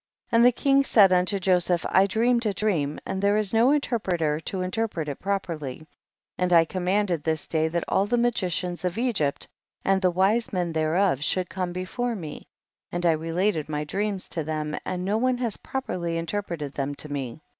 [0.31, 0.35] 49.
[0.39, 4.39] And the king said unto Joseph, T dreamed a dream, and there is no interpreter
[4.39, 5.85] to interpret it properly,
[6.39, 9.47] and I commanded this day that all the magicians of Egypt
[9.85, 12.47] and the wise men thereof, should come before me,
[12.91, 17.07] and I related my dreams to them, and no one has properly interpreted them to
[17.11, 17.43] me.